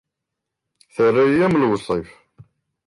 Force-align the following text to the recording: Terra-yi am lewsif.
Terra-yi 0.95 1.39
am 1.45 1.55
lewsif. 1.59 2.09